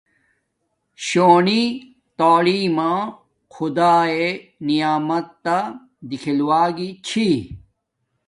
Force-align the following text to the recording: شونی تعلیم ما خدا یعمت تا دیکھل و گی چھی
شونی 1.05 1.63
تعلیم 2.17 2.73
ما 2.77 2.93
خدا 3.53 3.95
یعمت 4.77 5.27
تا 5.43 5.57
دیکھل 6.09 6.39
و 6.47 6.49
گی 6.75 6.89
چھی 7.07 7.27